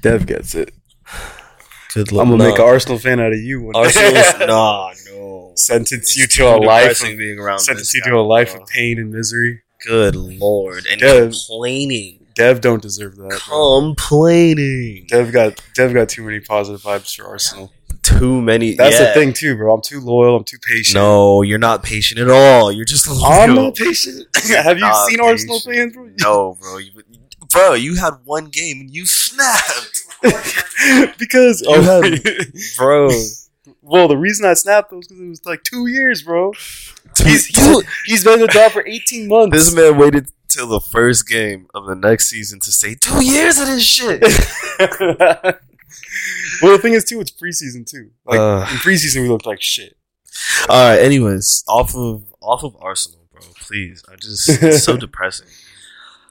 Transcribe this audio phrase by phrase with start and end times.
[0.00, 0.72] Dev gets it.
[1.94, 3.62] Good I'm gonna make an Arsenal fan out of you.
[3.62, 3.80] One day.
[3.80, 5.52] Arsenal's nah, no.
[5.54, 7.02] Sentence you to a life.
[7.02, 8.62] Of, being around sentence you guy, to a life bro.
[8.62, 9.62] of pain and misery.
[9.86, 11.32] Good lord, and Dev.
[11.32, 13.42] complaining, Dev don't deserve that.
[13.48, 13.80] bro.
[13.80, 15.06] complaining.
[15.08, 17.72] Dev got Dev got too many positive vibes for Arsenal.
[18.02, 18.74] Too many.
[18.74, 19.06] That's yeah.
[19.06, 19.74] the thing too, bro.
[19.74, 20.36] I'm too loyal.
[20.36, 20.94] I'm too patient.
[20.94, 22.72] No, you're not patient at all.
[22.72, 23.08] You're just.
[23.08, 23.24] Loyal.
[23.24, 24.26] I'm not patient.
[24.48, 25.74] Have you Not seen Arsenal patient.
[25.74, 26.10] fans, bro?
[26.20, 26.78] No, bro.
[26.78, 26.90] You,
[27.52, 30.02] bro, you had one game and you snapped,
[31.18, 32.02] because You oh,
[32.76, 33.10] bro.
[33.82, 36.52] well, the reason I snapped was because it was like two years, bro.
[37.16, 39.56] He's he's, he's been in the job for 18 months.
[39.56, 43.58] this man waited till the first game of the next season to say two years
[43.58, 44.20] of this shit.
[46.62, 48.10] well, the thing is too, it's preseason too.
[48.24, 48.66] Like Uh.
[48.70, 49.96] in preseason, we looked like shit.
[50.68, 51.00] All right.
[51.00, 53.40] Anyways, off of off of Arsenal, bro.
[53.60, 55.48] Please, I just it's so depressing.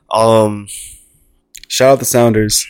[0.09, 0.67] Um.
[1.67, 2.65] Shout out the Sounders.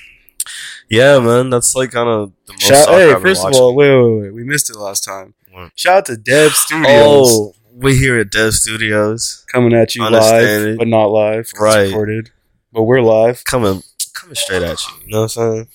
[0.90, 1.50] Yeah, man.
[1.50, 2.62] That's like kind of the most.
[2.64, 4.34] Shout, hey, first of all, wait, wait, wait.
[4.34, 5.34] We missed it last time.
[5.52, 5.72] What?
[5.76, 6.88] Shout out to Dev Studios
[7.30, 10.78] oh, we're here at Dev Studios, coming at you live, it.
[10.80, 11.88] but not live, Right.
[11.88, 12.32] Recorded,
[12.74, 13.44] but we're live.
[13.44, 14.94] coming coming straight at you.
[15.06, 15.68] You know what I'm saying?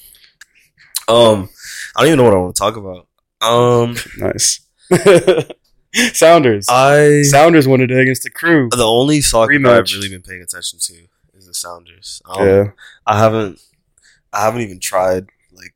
[1.09, 1.48] Um,
[1.97, 3.06] I don't even know what I want to talk about.
[3.41, 4.61] Um, Nice.
[6.15, 6.67] Sounders.
[6.69, 8.69] I Sounders won today against the crew.
[8.70, 10.95] the only soccer I've really been paying attention to
[11.53, 12.20] the Sounders.
[12.27, 12.64] Um, yeah.
[13.06, 13.61] I haven't
[14.33, 15.75] I haven't even tried like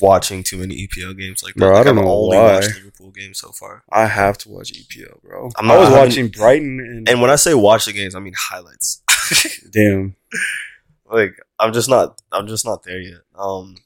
[0.00, 1.60] watching too many EPL games like that.
[1.60, 2.54] Bro, I don't I've know only why.
[2.54, 3.82] watched Liverpool games so far.
[3.92, 5.50] I have to watch EPL, bro.
[5.56, 8.20] I'm I was I watching Brighton and, And when I say watch the games, I
[8.20, 9.02] mean highlights.
[9.72, 10.16] damn.
[11.10, 13.20] like I'm just not I'm just not there yet.
[13.36, 13.76] Um,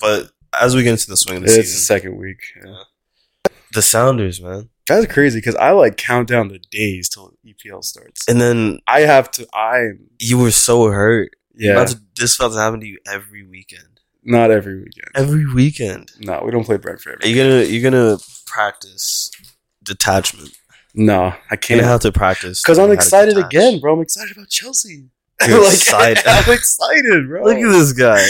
[0.00, 0.30] but
[0.60, 2.40] as we get into the swing of the It's the season, second week.
[2.64, 3.52] Yeah.
[3.72, 8.28] the Sounders, man, That's crazy because I like count down the days till EPL starts.
[8.28, 9.46] and then I have to.
[9.54, 11.30] I'm you were so hurt.
[11.54, 11.72] yeah.
[11.72, 14.00] About to, this about to happen to you every weekend.
[14.24, 15.08] not every weekend.
[15.14, 16.12] Every weekend.
[16.20, 17.24] No, we don't play Brentford.
[17.24, 19.30] Are you gonna you're gonna practice
[19.82, 20.50] detachment.
[20.94, 21.82] no, I You're gonna can't.
[21.84, 23.94] have to practice Because I'm learning how to excited again, bro.
[23.94, 25.04] I'm excited about Chelsea.
[25.48, 26.22] You're excited.
[26.26, 27.44] I'm excited, bro.
[27.44, 28.22] Look at this guy.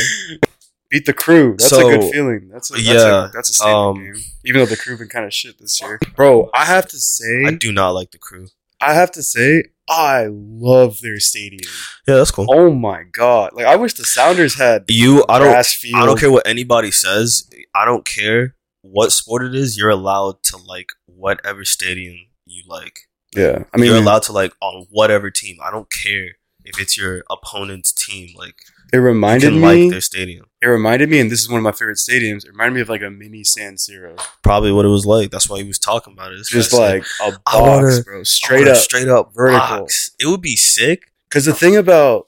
[0.93, 1.53] Beat the crew.
[1.53, 2.51] That's So, a good feeling.
[2.53, 4.15] That's a, that's yeah, a, that's a statement um, game.
[4.45, 6.51] Even though the crew been kind of shit this year, bro.
[6.53, 8.49] I have to say, I do not like the crew.
[8.79, 11.73] I have to say, I love their stadium.
[12.07, 12.47] Yeah, that's cool.
[12.51, 13.55] Oh my god!
[13.55, 16.03] Like I wish the Sounders had You, I don't, field.
[16.03, 17.49] I don't care what anybody says.
[17.75, 19.79] I don't care what sport it is.
[19.79, 23.09] You're allowed to like whatever stadium you like.
[23.35, 25.57] Yeah, I mean, you're allowed to like on whatever team.
[25.63, 26.33] I don't care
[26.67, 28.35] if it's your opponent's team.
[28.37, 28.57] Like
[28.93, 29.59] it reminded me.
[29.61, 30.47] like their stadium.
[30.61, 32.45] it reminded me, and this is one of my favorite stadiums.
[32.45, 35.31] It reminded me of like a mini San Siro, Probably what it was like.
[35.31, 36.37] That's why he was talking about it.
[36.39, 38.23] This just like a box, wanna- bro.
[38.25, 38.77] Straight up.
[38.77, 39.61] straight up vertical.
[39.81, 41.05] box." It would be sick.
[41.29, 42.27] Because the thing about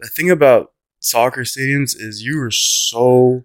[0.00, 3.44] the thing about soccer stadiums is you are so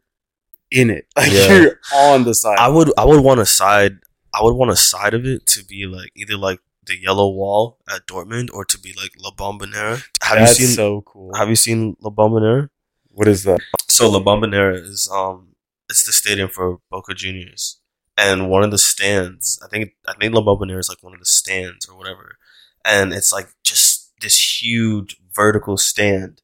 [0.71, 1.47] in it, like Yeah.
[1.59, 2.57] you're on the side.
[2.57, 3.97] I would I would want a side
[4.33, 6.59] I would want a side of it to be like either like
[6.91, 10.03] the yellow wall at Dortmund or to be like La Bombonera.
[10.21, 11.31] Have That's you seen so cool.
[11.35, 12.69] Have you seen La Bombonera?
[13.13, 13.59] what is that?
[13.89, 15.55] So La Bombonera is um
[15.89, 17.79] it's the stadium for Boca Juniors.
[18.17, 21.19] And one of the stands, I think I think La Bombonera is like one of
[21.19, 22.37] the stands or whatever.
[22.85, 26.41] And it's like just this huge vertical stand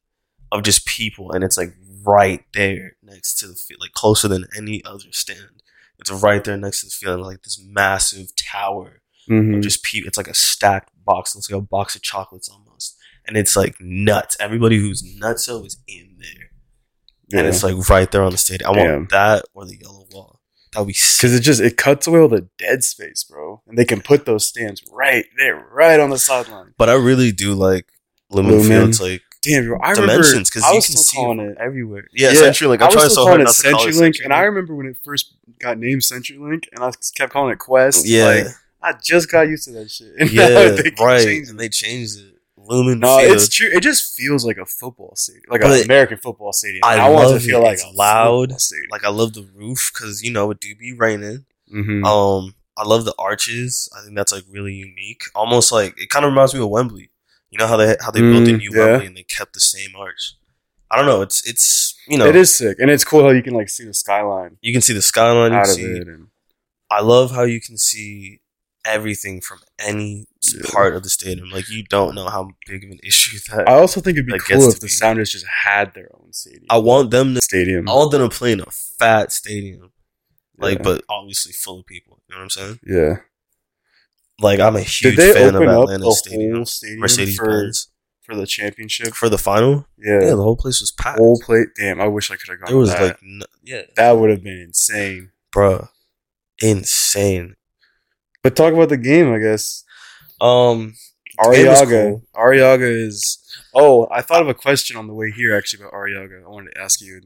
[0.50, 4.46] of just people and it's like right there next to the field, like closer than
[4.56, 5.62] any other stand.
[5.98, 9.62] It's right there next to the field, like this massive tower Mhm.
[9.62, 10.08] just people.
[10.08, 11.34] It's like a stacked box.
[11.36, 12.96] It's like a box of chocolates almost,
[13.26, 14.36] and it's like nuts.
[14.40, 16.50] Everybody who's nutso is in there,
[17.28, 17.38] Yeah.
[17.40, 18.70] and it's like right there on the stadium.
[18.70, 18.92] I Damn.
[18.96, 20.40] want that or the yellow wall.
[20.72, 20.92] That would be.
[20.92, 24.26] Because it just it cuts away all the dead space, bro, and they can put
[24.26, 26.74] those stands right there, right on the sideline.
[26.76, 27.86] But I really do like
[28.30, 28.68] Lumen, Lumen.
[28.68, 31.58] Fields, like Damn, bro, I dimensions, because I you can still see calling it it.
[31.60, 32.08] everywhere.
[32.12, 32.82] Yeah, Yeah, CenturyLink.
[32.82, 34.40] I I'm was trying so still calling it not to call it CenturyLink, and I
[34.42, 38.02] remember when it first got named CenturyLink, and I kept calling it Qwest.
[38.04, 38.46] Yeah, like,
[38.82, 40.12] I just got used to that shit.
[40.18, 41.22] And yeah, they right.
[41.24, 42.34] changing And they changed it.
[42.56, 43.32] Lumen No, Field.
[43.32, 43.68] it's true.
[43.72, 46.82] It just feels like a football stadium, like But an American football stadium.
[46.84, 47.64] I And want love to feel it.
[47.64, 48.52] like It's a loud.
[48.90, 51.46] like I love the roof because you know it do be raining.
[51.74, 52.04] Mhm.
[52.04, 53.88] Um, I love the arches.
[53.96, 55.22] I think that's like really unique.
[55.34, 57.10] Almost like it kind of reminds me of Wembley.
[57.50, 58.86] You know how they how they built the Mm, new yeah.
[58.86, 60.34] Wembley and they kept the same arch.
[60.90, 61.22] I don't know.
[61.22, 63.84] It's it's you know it is sick, and it's cool how you can like see
[63.84, 65.52] the skyline you can see the skyline.
[65.52, 65.82] Out of see.
[65.84, 66.06] it.
[66.06, 66.28] And,
[66.90, 68.40] I love how you can see
[68.88, 70.62] everything from any Yeah.
[70.72, 71.50] part of the stadium.
[71.50, 73.68] Like you don't know how big of an issue that.
[73.68, 74.88] I also think it'd be cool if the.
[74.88, 76.66] Sounders just had their own stadium.
[76.70, 77.40] I want them to.
[77.42, 77.88] stadium.
[77.88, 79.92] I want them to play in a fat stadium,
[80.58, 80.82] like Yeah.
[80.84, 82.20] but obviously full of people.
[82.28, 82.80] You know what I'm saying?
[82.86, 83.16] yeah.
[84.40, 87.88] Like I'm a huge fan of Atlanta Stadium, stadium Mercedes for, Benz.
[88.22, 89.14] for the championship.
[89.14, 89.86] for the final.
[89.98, 91.18] Yeah, Yeah, the whole place was packed.
[91.18, 91.68] whole plate.
[91.76, 92.68] Damn, I wish I could have gone.
[92.68, 93.02] there was that.
[93.02, 95.32] like, no, yeah, that would have been insane.
[95.50, 95.88] bro.
[96.62, 97.56] insane.
[98.42, 99.84] But talk about the game, I guess.
[100.40, 100.94] Um,
[101.42, 102.10] The game was Arreaga.
[102.10, 102.22] cool.
[102.34, 103.38] Arreaga is.
[103.74, 106.44] Oh, I thought of a question on the way here actually about Arreaga.
[106.44, 107.22] I wanted to ask you.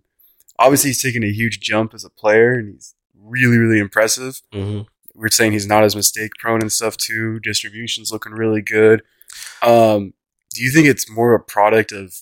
[0.59, 4.41] Obviously, he's taken a huge jump as a player, and he's really, really impressive.
[4.53, 4.87] mhm.
[5.15, 7.39] We're saying he's not as mistake prone and stuff too.
[7.41, 9.03] Distribution's looking really good.
[9.61, 10.15] Um,
[10.55, 12.15] do you think it's more a product of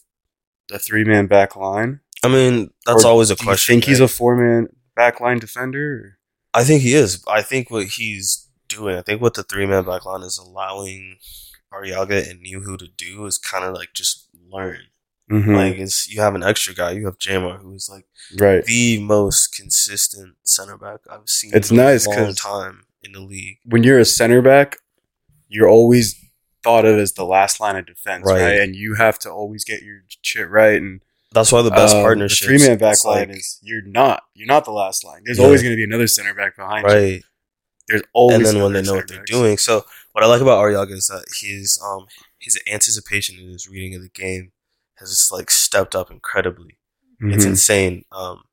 [0.68, 2.00] the three man back line?
[2.24, 3.74] I mean, that's Or always a do question.
[3.76, 6.18] You think he's a four man back line defender?
[6.52, 7.22] I think he is.
[7.28, 11.18] I think what he's doing, I think what the three man back line is allowing
[11.72, 14.80] Arreaga and Nouhou to do is kind of like just learn.
[15.30, 15.54] Mhm.
[15.54, 16.90] Like, it's you have an extra guy.
[16.92, 18.06] You have Yeimar, who's like
[18.38, 18.64] right.
[18.64, 21.52] the most consistent center back I've seen.
[21.54, 23.58] It's in a nice long 'cause- time in the league.
[23.64, 24.78] when you're a center back,
[25.48, 26.16] you're always
[26.64, 28.42] thought of as the last line of defense, Right.
[28.42, 28.60] right?
[28.60, 30.82] And you have to always get your shit right.
[30.82, 31.00] And
[31.32, 32.48] That's why the best um, partnership.
[32.48, 35.22] three man back line is you're not you're not the last line.
[35.24, 35.44] There's Yeah.
[35.44, 37.22] always going to be another center back behind you.
[37.90, 37.98] Right.
[37.98, 39.58] There's always and then when they know what they're doing.
[39.58, 42.06] So what I like about Arreaga is that his um
[42.38, 44.52] his anticipation and his reading of the game
[44.96, 46.78] has just like stepped up incredibly.
[47.20, 47.48] It's Mhm.
[47.48, 48.04] insane.
[48.12, 48.44] Um,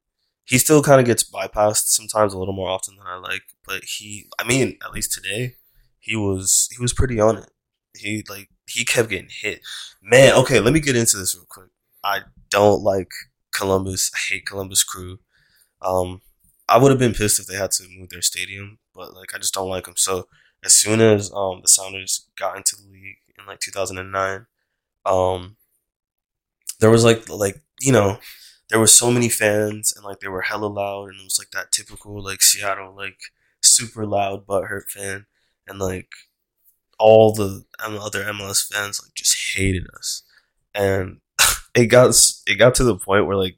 [0.45, 3.83] he still kind of gets bypassed sometimes a little more often than I like, but
[3.83, 5.55] he, I mean, at least today,
[5.99, 7.49] he was he was pretty on it.
[7.97, 9.61] He like he kept getting hit.
[10.01, 11.69] Man, okay, let me get into this real quick.
[12.03, 13.11] I don't like
[13.53, 14.11] Columbus.
[14.15, 15.19] I hate Columbus Crew.
[15.81, 16.21] Um,
[16.69, 19.37] I would have been pissed if they had to move their stadium, but like I
[19.37, 19.95] just don't like them.
[19.97, 20.27] So
[20.63, 24.47] as soon as um the Sounders got into the league in like 2009,
[25.05, 25.57] um,
[26.79, 28.19] there was like like you know
[28.69, 31.51] there were so many fans and like they were hella loud and it was like
[31.51, 33.19] that typical like Seattle like
[33.61, 35.25] super loud butthurt fan.
[35.67, 36.09] And like
[36.99, 40.23] all the other MLS fans like just hated us.
[40.73, 41.19] And
[41.75, 42.15] it got
[42.47, 43.57] it got to the point where like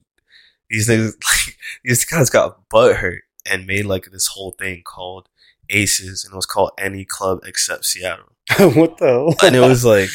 [0.69, 5.27] these things like these guys got butthurt and made like this whole thing called
[5.69, 9.35] Aces and it was called any club except Seattle what the hell?
[9.43, 10.09] and it was like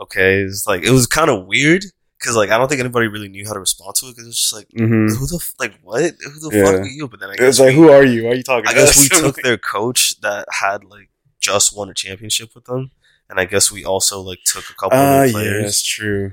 [0.00, 1.84] okay it's like it was kind of weird
[2.18, 4.40] because like I don't think anybody really knew how to respond to it because it's
[4.40, 6.64] just like hmm who the f- like what who the Yeah.
[6.64, 7.06] fuck are you?
[7.06, 8.24] But then I It guess was like, we, who are you?
[8.24, 8.66] Why are you talking?
[8.66, 11.10] I guess we took their coach that had like
[11.40, 12.92] just won a championship with them,
[13.28, 15.62] and I guess we also like took a couple Ah, of yeah, the players.
[15.64, 16.32] that's true.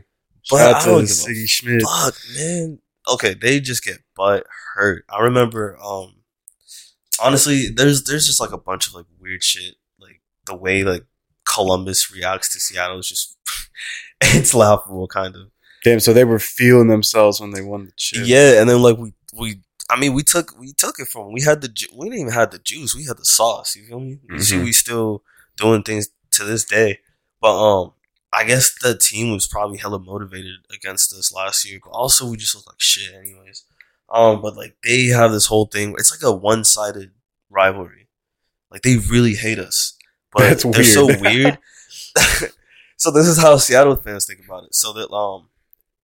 [0.49, 1.81] But Shout I don't to give a Schmidt.
[1.81, 2.79] Fuck man.
[3.11, 4.45] Okay, they just get butt
[4.75, 5.03] hurt.
[5.09, 5.77] I remember.
[5.83, 6.15] Um,
[7.21, 9.75] honestly, there's there's just like a bunch of like weird shit.
[10.00, 11.06] Like the way like
[11.45, 13.38] Columbus reacts to Seattle is just
[14.21, 15.51] it's laughable, kind of.
[15.83, 18.21] Damn, so they were feeling themselves when they won the chip.
[18.25, 21.41] Yeah, and then like we we I mean we took we took it from we
[21.41, 24.00] had the ju- we didn't even have the juice we had the sauce you feel
[24.00, 25.24] me you see we still
[25.57, 27.00] doing things to this day
[27.41, 27.94] but um
[28.33, 32.38] I guess the team was probably hella motivated against us last year but also we
[32.38, 33.65] just looked like shit anyways
[34.13, 37.12] um but like they have this whole thing it's like a one sided
[37.50, 38.08] rivalry
[38.69, 39.98] like they really hate us
[40.31, 41.22] but That's they're so weird.
[41.22, 41.58] weird
[42.98, 45.48] so this is how Seattle fans think about it so that um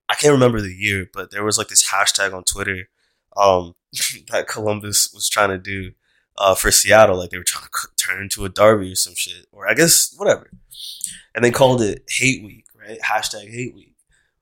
[0.09, 2.89] I can't remember the year, but there was like this hashtag on Twitter
[3.35, 3.75] um,
[4.31, 5.91] that Columbus was trying to do
[6.37, 7.17] uh, for Seattle.
[7.17, 10.13] Like they were trying to turn into a derby or some shit, or I guess
[10.17, 10.49] whatever.
[11.35, 12.99] And they called it Hate Week, right?
[13.01, 13.95] Hashtag Hate Week.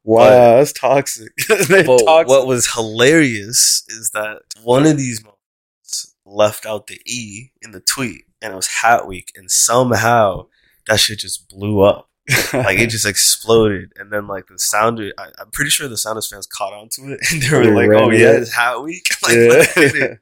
[0.05, 1.31] Wow, that's toxic.
[1.47, 2.27] But toxic.
[2.27, 7.79] what was hilarious is that one of these moments left out the E in the
[7.79, 10.47] tweet, and it was Hat Week, and somehow
[10.87, 12.09] that shit just blew up.
[12.53, 16.27] like it just exploded, and then like the sounder, I, I'm pretty sure the Sounders
[16.27, 18.41] fans caught on to it, and they were They like, "Oh yeah, it.
[18.41, 20.15] it's Hat Week," like Yeah.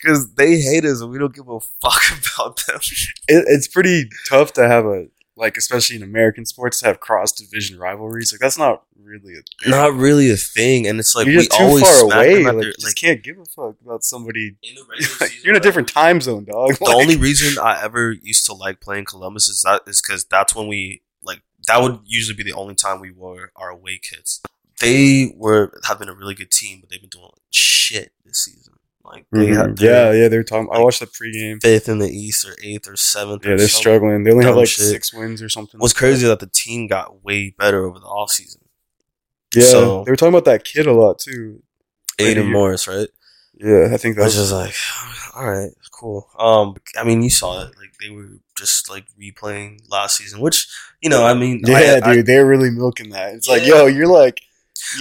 [0.00, 2.02] because they hate us, and we don't give a fuck
[2.34, 2.78] about them.
[3.28, 7.32] it, it's pretty tough to have a like, especially in American sports, to have cross
[7.32, 8.32] division rivalries.
[8.32, 11.56] Like that's not really a Not really a thing, and it's like you're we too
[11.64, 12.34] always far smack away.
[12.34, 14.56] them Like, their- you just like can't give a fuck about somebody.
[14.62, 16.74] in the season, you're in a different time zone, dog.
[16.76, 20.54] the only reason I ever used to like playing Columbus is that is because that's
[20.54, 24.40] when we like that would usually be the only time we wore our away kits.
[24.80, 28.73] They were have been a really good team, but they've been doing shit this season.
[29.04, 29.56] Like they Mhm.
[29.56, 30.68] had yeah, yeah, they're talking.
[30.72, 31.60] I watched the pregame.
[31.60, 33.44] fifth in the East or eighth or seventh.
[33.44, 33.80] Yeah, or they're something.
[33.80, 34.24] struggling.
[34.24, 34.86] They only have like shit.
[34.86, 35.78] six wins or something.
[35.78, 38.58] What's like crazy is that the team got way better over the offseason.
[39.52, 39.60] that.
[39.60, 41.62] Yeah, so- they were talking about that kid a lot too.
[42.18, 42.50] Aidan.
[42.50, 43.08] Morris, right?
[43.56, 44.74] Yeah, I think I was that's just like,
[45.36, 46.28] all right, cool.
[46.38, 47.72] Um, I mean, you saw it.
[47.78, 50.66] Like they were just like replaying last season, which
[51.02, 52.26] you know, I mean, yeah, I, I- dude.
[52.26, 53.34] they're really milking that.
[53.34, 54.40] It's like, yo, you're like,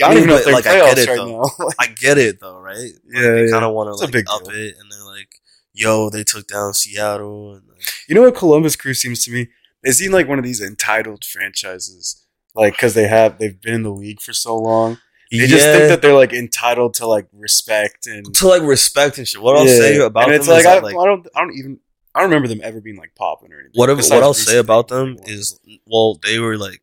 [0.01, 1.41] I I don't even know if they're like, I get it, right though.
[1.59, 1.67] now.
[1.79, 2.77] I get it though, right?
[2.77, 3.51] Like, Yeah, they yeah.
[3.51, 4.53] kind of want to like up deal.
[4.53, 5.29] it, and they're like,
[5.73, 9.49] "Yo, they took down Seattle." And like, You know what Columbus Crew seems to me?
[9.83, 12.25] They seem like one of these entitled franchises.
[12.55, 14.99] like because they have they've been in the league for so long.
[15.31, 19.27] They just think that they're like entitled to like respect and to like respect and
[19.27, 19.41] shit.
[19.41, 19.77] What I'll Yeah.
[19.77, 21.79] say about and them it's like is I, like I don't I don't even
[22.13, 23.71] I don't remember them ever being like popping or anything.
[23.73, 26.81] what, what I'll say about them is well they were like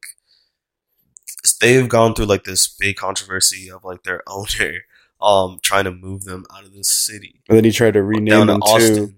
[1.61, 4.85] they've gone through like this big controversy of like their owner
[5.21, 8.47] um trying to move them out of the city And then he tried to rename
[8.47, 9.15] down to them too,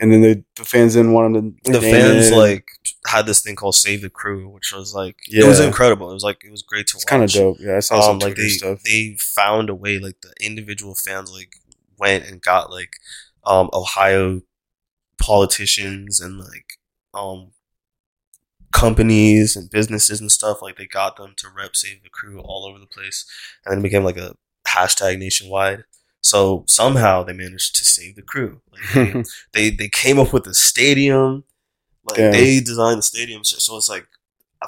[0.00, 1.72] and then the, the fans didn't want him to.
[1.72, 2.36] The fans it.
[2.36, 2.68] like
[3.06, 6.10] had this thing called Save the Crew, which was like it was incredible.
[6.10, 7.06] It was like it was great to it's watch.
[7.06, 7.58] kind of dope.
[7.60, 8.82] Yeah, I saw some um, like Twitter they stuff.
[8.82, 11.56] they found a way like the individual fans like
[11.98, 12.94] went and got like
[13.44, 14.40] um ohio
[15.20, 16.78] politicians and like
[17.12, 17.52] um
[18.72, 22.64] companies and businesses and stuff like they got them to rep save the crew all
[22.66, 23.24] over the place
[23.64, 24.34] and then it became like a
[24.66, 25.84] hashtag nationwide
[26.20, 29.22] so somehow they managed to save the crew like they,
[29.52, 31.44] they they came up with a stadium
[32.04, 32.32] like Damn.
[32.32, 34.06] they designed the stadium so it's like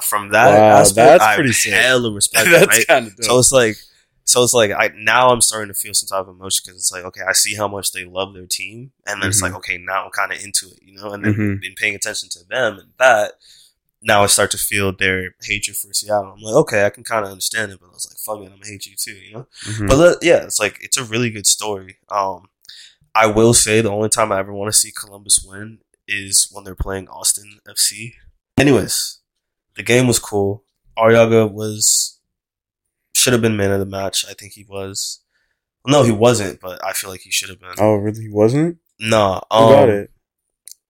[0.01, 1.73] from that Wow, aspect that's I pretty sick.
[1.73, 3.77] hella respect That's right kind of so it's like,
[4.25, 6.91] so it's like I now I'm starting to feel some type of emotion because it's
[6.91, 9.43] like okay, I see how much they love their team, and then it's Mhm.
[9.43, 11.61] like okay, now I'm kind of into it, you know, and then Mhm.
[11.61, 13.33] been paying attention to them and that.
[14.05, 16.33] Now I start to feel their hatred for Seattle.
[16.35, 18.51] I'm like, okay, I can kind of understand it, but I was like, fuck it,
[18.51, 19.47] I'm gonna hate you too, you know.
[19.65, 19.87] Mhm.
[19.87, 21.97] But yeah, it's like it's a really good story.
[22.09, 22.49] Um,
[23.15, 26.63] I will say the only time I ever want to see Columbus win is when
[26.65, 28.13] they're playing Austin FC.
[28.57, 29.19] Anyways,
[29.75, 30.63] the game was cool.
[30.97, 32.19] Arreaga was
[33.15, 34.25] should have been man of the match.
[34.29, 35.21] I think he was.
[35.87, 37.73] No, he wasn't, but I feel like he should have been.
[37.79, 38.23] oh, really?
[38.23, 38.77] He wasn't?
[38.99, 40.11] Nah, Who um, got it?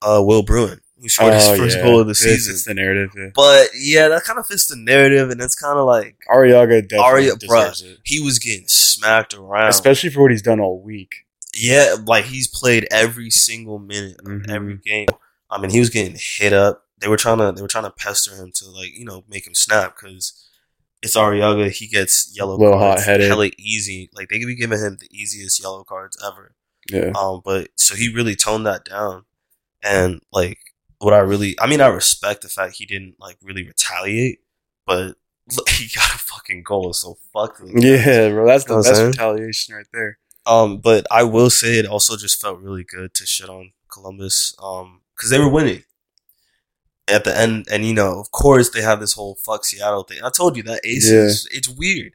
[0.02, 1.84] Uh, Will Bruin, who scored his Oh, first yeah.
[1.84, 2.54] goal of the season.
[2.56, 3.12] It's the narrative.
[3.16, 3.30] Yeah.
[3.36, 7.30] but yeah, that kind of fits the narrative, and it's kind of like Arreaga definitely
[7.30, 9.68] Aria- deserves it, he was getting smacked around.
[9.70, 11.14] especially for what he's done all week.
[11.56, 14.50] Yeah, like he's played every single minute of Mhm.
[14.50, 15.08] every game.
[15.52, 16.86] I mean, he was getting hit up.
[17.00, 19.46] They were trying to they were trying to pester him to like you know make
[19.46, 20.34] him snap because
[21.04, 21.70] it's Arreaga.
[21.70, 23.28] He gets yellow Little cards hot-headed.
[23.28, 24.10] hella easy.
[24.14, 26.56] Like they could be giving him the easiest yellow cards ever.
[26.90, 27.12] Yeah.
[27.16, 29.26] Um, but so he really toned that down,
[29.84, 30.60] and like
[31.04, 34.40] what I really, I mean, I respect the fact he didn't like really retaliate,
[34.86, 35.16] but
[35.70, 36.94] he got a fucking goal.
[36.94, 37.60] So fuck.
[37.60, 37.72] guys.
[37.76, 38.46] Yeah, bro.
[38.48, 40.18] That's the best retaliation right there.
[40.46, 44.56] Um, but I will say it also just felt really good to shit on Columbus,
[44.62, 45.84] um, because they were winning
[47.08, 50.20] at the end, and you know, of course, they have this whole "fuck Seattle" thing.
[50.24, 51.20] I told you that Ace Yeah.
[51.20, 52.14] is it's weird,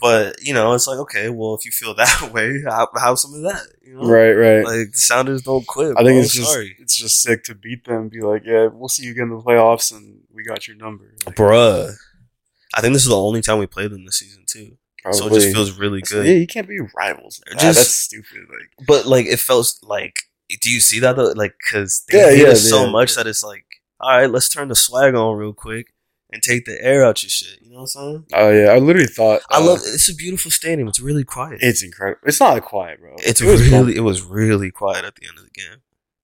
[0.00, 3.34] but you know, it's like okay, well, if you feel that way, have, have some
[3.34, 4.64] of that, you know, Right, right.
[4.64, 5.92] Like the Sounders don't quit.
[5.96, 6.18] I think bro.
[6.20, 8.08] it's just sorry, it's just sick to beat them.
[8.08, 11.14] Be like, yeah, we'll see you again in the playoffs, and we got your number.
[11.26, 11.92] Like, bruh.
[12.76, 14.76] I think this is the only time we played them this season too,
[15.12, 16.26] so it just feels really So, good.
[16.26, 17.40] Yeah, you can't be rivals.
[17.46, 17.62] Like that.
[17.62, 18.48] Just- That's stupid.
[18.50, 20.14] Like, but like it felt like
[20.60, 22.90] do you see that though like because they Yeah, hate yeah, us so yeah.
[22.90, 23.64] much that it's like
[23.98, 25.93] all right let's turn the swag on real quick
[26.34, 28.78] and take the air out your shit you know what i'm saying oh yeah, I
[28.78, 32.20] literally thought i uh, love it's a beautiful stadium it's really quiet It's incredible.
[32.26, 33.14] It's not quiet, bro.
[33.18, 33.96] it's It was really fun.
[33.96, 35.78] it was really quiet at the end of the game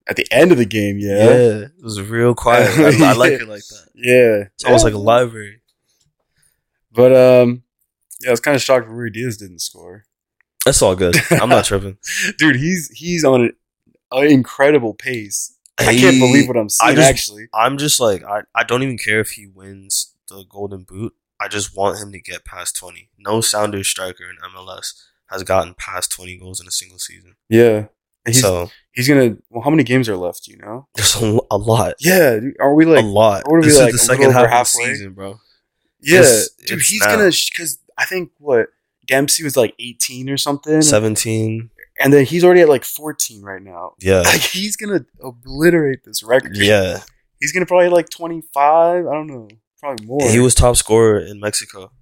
[0.08, 0.98] at the end of the game.
[0.98, 1.58] yeah, Yeah, yeah.
[1.78, 4.98] it was real quiet I, I like it like that Yeah, it's almost like a
[4.98, 5.62] library
[6.92, 7.62] But um,
[8.20, 10.04] yeah, I was kind of shocked Ruidiaz didn't score.
[10.64, 11.96] that's all good i'm not tripping
[12.38, 13.52] Dude, he's he's on an,
[14.12, 15.56] an incredible pace.
[15.88, 16.94] I can't believe what I'm seeing.
[16.96, 20.84] just- actually, i'm just like I, I don't even care if he wins the golden
[20.84, 24.94] boot i just want him to get past 20 no sounders striker in mls
[25.30, 27.86] has gotten past 20 goals in a single season yeah.
[28.26, 29.38] He's so he's gonna.
[29.48, 30.46] Well, how many games are left?
[30.46, 30.86] You know?
[30.94, 31.94] There's a, a lot.
[32.00, 32.38] Yeah.
[32.38, 33.02] dude, Are we like?
[33.02, 33.44] a lot.
[33.48, 35.40] what are we, this like, is a the second half of the season, bro.
[36.02, 36.78] Yeah, It's- dude.
[36.80, 37.16] it's he's now.
[37.16, 38.66] gonna because I think what
[39.06, 41.70] Dempsey was like 18 or something, 17.
[42.00, 43.94] And then he's already at like 14 right now.
[44.00, 44.20] Yeah.
[44.20, 46.56] Like he's gonna obliterate this record.
[46.56, 47.02] Yeah.
[47.40, 49.06] he's gonna probably like 25.
[49.06, 50.28] I don't know, probably more.
[50.28, 51.92] He was top scorer in Mexico.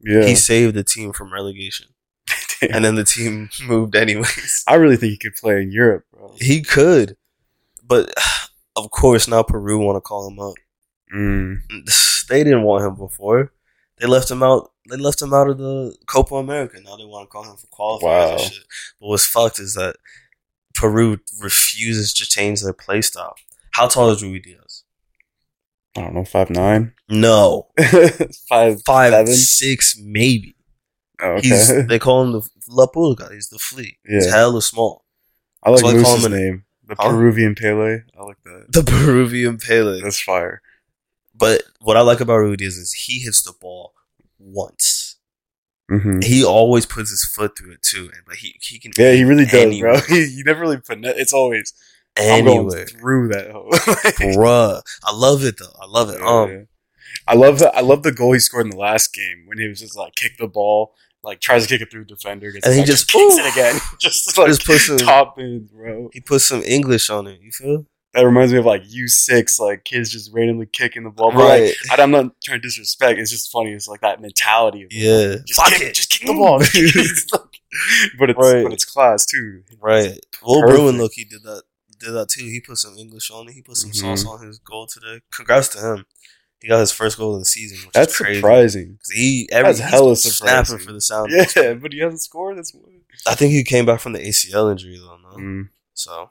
[0.00, 0.24] yeah.
[0.24, 1.88] He saved the team from relegation.
[2.72, 4.64] And then the team moved anyways.
[4.66, 6.34] I really think he could play in Europe, bro.
[6.40, 7.16] He could.
[7.86, 8.14] But
[8.76, 10.54] of course now Peru want to call him up.
[11.14, 11.58] Mm.
[12.28, 13.52] They didn't want him before.
[13.98, 16.78] They left him out they left him out of the Copa America.
[16.84, 18.32] Now they want to call him for qualifiers Wow.
[18.32, 18.64] and shit.
[19.00, 19.96] But what's fucked is that
[20.74, 23.34] Peru refuses to change their play style.
[23.72, 24.82] How tall is Ruidiaz?
[25.96, 27.68] I don't know, five nine, No.
[28.48, 29.26] five five, seven.
[29.34, 30.54] six, maybe.
[31.22, 31.48] Oh, okay.
[31.48, 33.32] He's they call him the La Pulga.
[33.32, 33.98] He's the flea.
[34.06, 34.32] He's Yeah.
[34.36, 35.04] hella small.
[35.62, 37.08] I like so I call Moose's name, the Huh?
[37.08, 38.02] Peruvian Pele.
[38.16, 38.66] I like that.
[38.68, 40.00] The Peruvian Pele.
[40.02, 40.60] That's fire.
[41.38, 43.92] But what I like about Ruidiaz is he hits the ball
[44.38, 45.16] once.
[45.88, 48.10] hmm He always puts his foot through it too.
[48.26, 49.98] But he he can Yeah, he really does, bro.
[50.08, 50.98] He, never really put.
[51.04, 51.72] It's always
[52.18, 53.70] I'm going through that hole.
[54.36, 54.80] Bruh.
[55.04, 55.76] I love it though.
[55.80, 56.18] I love it.
[56.20, 56.62] Yeah, Um yeah.
[57.28, 59.68] I love the I love the goal he scored in the last game when he
[59.68, 62.66] was just like kick the ball, like tries to kick it through the defender, gets
[62.66, 66.08] And he just- kicks it again, just like Just puts it- top ends, bro.
[66.12, 67.40] He put some English on it.
[67.40, 67.86] You feel?
[68.16, 71.30] That reminds me of like U six, like kids just randomly kicking the ball.
[71.32, 71.74] But like, Right.
[71.98, 73.18] I- I'm not trying to disrespect.
[73.20, 73.72] It's just funny.
[73.72, 74.82] It's like that mentality.
[74.84, 75.36] Of, Yeah.
[75.46, 75.94] just Fuck kick, it.
[75.94, 76.60] just kick the ball.
[78.18, 78.62] But it's Right.
[78.64, 79.62] but it's class too.
[79.80, 80.18] Right.
[80.42, 81.62] Will Bruin look he did that
[82.00, 82.44] did that too.
[82.44, 83.52] He put some English on it.
[83.52, 83.96] He put some Mhm.
[84.18, 85.20] sauce on his goal today.
[85.30, 86.06] Congrats to him.
[86.60, 88.38] He got his first goal of the season, which That's is crazy.
[88.40, 88.98] surprising.
[88.98, 90.78] 'Cause He every That's he's hella snapping surprising.
[90.86, 91.32] for the sound.
[91.32, 92.56] Yeah, but he hasn't scored.
[92.56, 92.84] That's what.
[93.26, 95.18] I think he came back from the ACL injury though.
[95.18, 95.36] No?
[95.36, 95.68] Mm.
[95.94, 96.30] So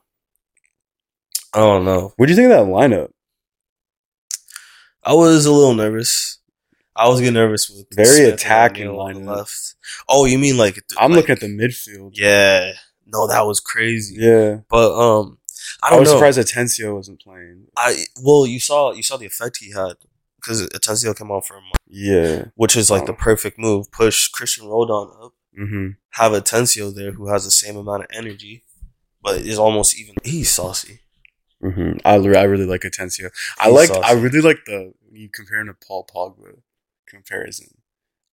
[1.55, 2.13] I don't know.
[2.17, 3.09] What do you think of that lineup?
[5.03, 6.39] I was a little nervous.
[6.95, 9.75] I was getting nervous with Very Smith attacking on the left.
[10.07, 12.11] Oh, you mean like I'm like- looking at the midfield.
[12.13, 12.73] Yeah.
[13.05, 14.15] No, that was crazy.
[14.17, 15.37] Yeah, But um,
[15.83, 16.15] I don't I was know.
[16.15, 17.67] surprised Atencio wasn't playing.
[17.77, 19.93] I well, you saw you saw the effect he had
[20.37, 22.45] because Atencio came out for a month, Yeah.
[22.55, 23.07] which is like Oh.
[23.07, 23.91] the perfect move.
[23.91, 25.87] Push Christian Roldan up, Mm-hmm.
[26.11, 28.63] have Atencio there who has the same amount of energy,
[29.21, 30.15] but is almost even.
[30.23, 31.01] He's saucy.
[31.71, 31.97] Mm-hmm.
[32.05, 33.31] I, re- I really like Atencio.
[33.57, 33.87] I like.
[33.89, 34.01] saucy.
[34.03, 36.57] I really like the when you compare him to Paul Pogba
[37.07, 37.67] comparison.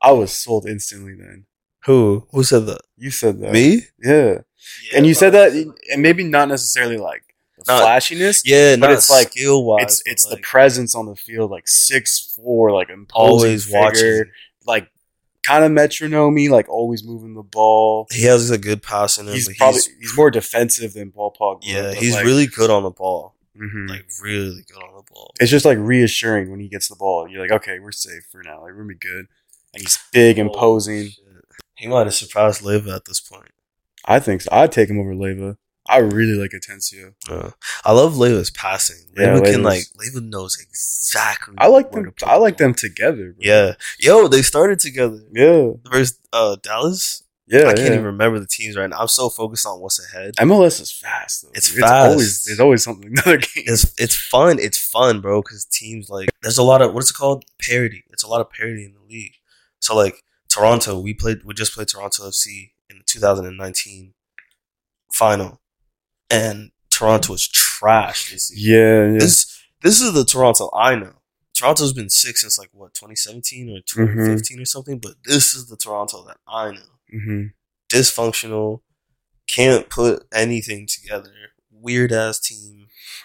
[0.01, 1.15] I was sold instantly.
[1.15, 1.47] Then
[1.85, 2.81] Who who said that?
[2.97, 3.53] you said that.
[3.53, 3.83] Me?
[4.03, 4.39] Yeah.
[4.95, 7.23] and you said that, and maybe not necessarily like
[7.69, 8.43] Not- flashiness.
[8.45, 9.83] Yeah, But not it's like- skill wise.
[9.85, 14.25] it's it's the presence on the field, like six four, like imposing always figure, watching.
[14.67, 14.89] like
[15.43, 18.07] kind of metronome, like always moving the ball.
[18.11, 19.35] He has a good pass in him.
[19.35, 21.61] He's probably he's, he's, more defensive than Paul Pogba.
[21.63, 23.35] yeah, he's like, really good on the ball.
[23.57, 23.89] mhm.
[23.89, 25.33] Like really good on the ball.
[25.41, 27.29] it's just like reassuring when he gets the ball.
[27.29, 28.63] You're like, okay, we're safe for now.
[28.63, 29.27] Like we're gonna be good.
[29.75, 30.99] And he's big, imposing.
[30.99, 31.45] Oh, shit.
[31.77, 33.51] He might have surprised Leyva at this point.
[34.05, 34.51] I think so.
[34.53, 35.57] I'd take him over Leyva.
[35.89, 37.15] I really like Atencio.
[37.29, 37.51] Uh,
[37.85, 39.09] I love Leyva's passing.
[39.17, 41.55] Yeah, can like Leyva knows exactly.
[41.59, 42.13] I like them.
[42.25, 43.33] I like them together.
[43.33, 43.41] Bro.
[43.41, 45.21] Yeah, yo, they started together.
[45.33, 47.25] yeah, Versus uh, Dallas.
[47.49, 47.63] yeah.
[47.63, 47.87] I can't yeah.
[47.95, 48.99] even remember the teams right now.
[49.01, 50.37] I'm so focused on what's ahead.
[50.37, 51.43] MLS is fast.
[51.43, 51.51] Though.
[51.55, 52.11] It's It's fast.
[52.13, 53.11] always there's always something.
[53.13, 53.65] Another game.
[53.67, 54.59] It's it's fun.
[54.61, 55.43] It's fun, bro.
[55.43, 58.05] Because teams like there's a lot of what's it called parity.
[58.11, 59.35] It's a lot of parity in the league.
[59.81, 61.39] So like Toronto, we played.
[61.45, 64.15] We just played Toronto FC in the 2019
[65.13, 65.61] final,
[66.33, 68.73] and Toronto was trash this season.
[68.75, 69.19] yeah, yeah.
[69.21, 71.15] This this is the Toronto I know.
[71.55, 75.77] Toronto's been sick since like what 2017 or 2015 or something, but this is the
[75.77, 76.81] Toronto that I know.
[77.13, 77.43] hmm
[77.93, 78.81] Dysfunctional,
[79.49, 81.33] can't put anything together.
[81.71, 82.82] Weird ass team.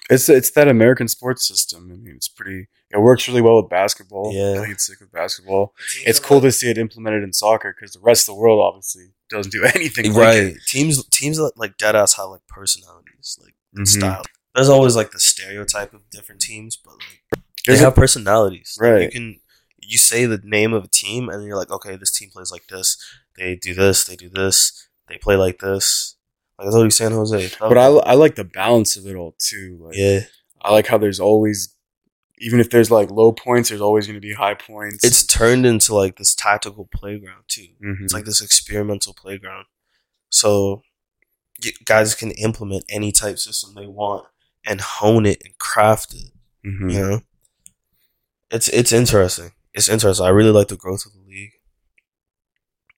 [0.10, 1.90] It's it's that American sports system.
[1.92, 2.68] I mean, it's pretty.
[2.92, 4.32] It works really well with basketball.
[4.34, 4.62] Yeah.
[4.62, 5.74] I get sick with basketball.
[6.06, 9.08] It's cool to see it implemented in soccer because the rest of the world obviously
[9.30, 10.14] doesn't do anything.
[10.14, 10.38] like right.
[10.44, 10.58] it.
[10.68, 13.88] Teams teams like dead ass have like personalities, like Mhm.
[13.88, 14.24] style.
[14.56, 18.78] There's always like the stereotype of different teams, but like they There's a- have personalities.
[18.80, 19.02] Like, Right.
[19.04, 19.40] you can
[19.80, 22.68] you say the name of a team and you're like, okay, this team plays like
[22.68, 22.98] this.
[23.38, 24.04] They do this.
[24.04, 24.88] They do this.
[25.08, 26.16] They play like this.
[26.58, 27.50] Like I told you, San Jose.
[27.60, 29.78] But I, I like the balance of it all too.
[29.82, 30.22] Like, yeah,
[30.62, 31.76] I like how there's always,
[32.40, 35.04] even if there's like low points, there's always going to be high points.
[35.04, 37.68] it's turned into like this tactical playground too.
[37.84, 38.04] Mhm.
[38.04, 39.66] It's like this experimental playground.
[40.30, 40.82] So
[41.86, 44.26] guys can implement any type system they want
[44.66, 46.32] and hone it and craft it.
[46.66, 46.92] Mhm.
[46.92, 47.22] You know,
[48.52, 49.52] it's it's interesting.
[49.74, 50.26] It's interesting.
[50.26, 51.52] I really like the growth of the league.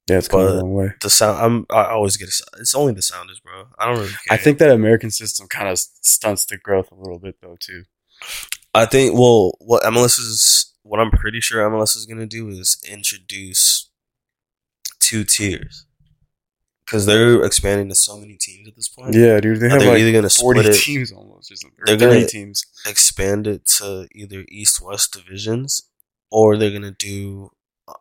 [0.09, 0.93] Yeah, it's come a long way.
[1.01, 1.39] The sound.
[1.39, 1.65] I'm.
[1.69, 2.27] I always get.
[2.29, 3.67] A, it's only the sounders, bro.
[3.77, 4.09] I don't really.
[4.09, 4.19] Care.
[4.31, 7.83] I think that American system kind of stunts the growth a little bit though too.
[8.73, 9.13] I think.
[9.17, 10.73] Well, what MLS is.
[10.83, 13.89] What I'm pretty sure MLS is gonna do is introduce
[14.99, 15.85] two tiers.
[16.85, 19.13] Because they're expanding to so many teams at this point.
[19.13, 21.77] Yeah, dude, they have they're like either gonna forty split it, teams almost, or, something,
[21.85, 22.65] They're gonna- teams.
[22.87, 25.83] expand it to either East West divisions,
[26.31, 27.51] or they're gonna do.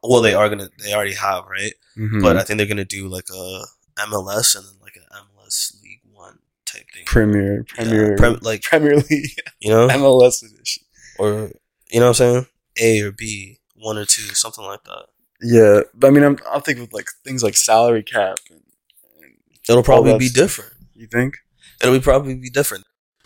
[0.02, 0.68] Well, they are gonna.
[0.82, 1.72] They already have right.
[1.96, 2.22] Mhm.
[2.22, 3.64] but I think they're gonna do like a
[4.06, 7.04] MLS and then like an MLS League One type thing.
[7.06, 10.84] Premier, Yeah, Premier, Prem- like Premier League, you know, MLS edition.
[11.18, 11.50] or
[11.90, 12.46] you know what I'm saying,
[12.80, 15.06] A or B, one or two, something like that.
[15.40, 18.38] Yeah, but I mean, I'm I'll think of like things like salary cap.
[18.50, 18.60] And,
[19.22, 19.34] and
[19.68, 20.42] It'll probably be stuff.
[20.44, 20.72] different.
[20.94, 21.36] you think?
[21.80, 22.84] It'll be probably be different.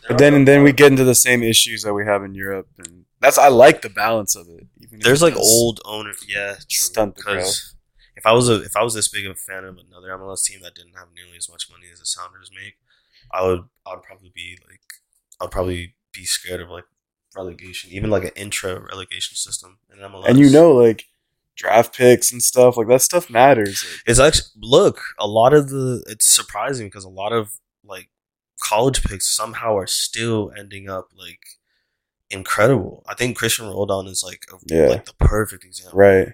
[0.08, 2.68] But then and then we get into the same issues that we have in Europe,
[2.78, 4.66] and that's I like the balance of it.
[4.80, 6.24] Even There's like old owners.
[6.28, 6.64] Yeah, true.
[6.68, 7.16] stunt.
[7.16, 7.74] Because
[8.16, 10.44] if I was a if I was this big of a fan of another MLS
[10.44, 12.74] team that didn't have nearly as much money as the Sounders make,
[13.32, 14.80] I would I would probably be like
[15.40, 16.84] I'd probably be scared of like
[17.34, 20.28] relegation, even like an intra relegation system in MLS.
[20.28, 21.04] And you know, like
[21.54, 23.84] draft picks and stuff like that stuff matters.
[23.84, 26.02] Like, It's actually look a lot of the.
[26.08, 27.52] It's surprising because a lot of
[27.84, 28.08] like
[28.62, 31.40] college picks somehow are still ending up like
[32.32, 33.04] incredible.
[33.08, 34.88] I think Christian Roldan is like a, Yeah.
[34.88, 35.98] like the perfect example.
[35.98, 36.28] Right.